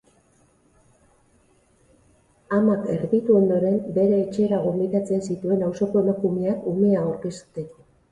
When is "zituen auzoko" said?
5.29-6.03